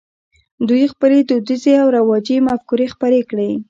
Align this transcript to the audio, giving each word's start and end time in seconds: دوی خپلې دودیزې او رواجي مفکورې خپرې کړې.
دوی 0.67 0.83
خپلې 0.93 1.17
دودیزې 1.29 1.73
او 1.81 1.87
رواجي 1.97 2.37
مفکورې 2.47 2.85
خپرې 2.93 3.21
کړې. 3.29 3.51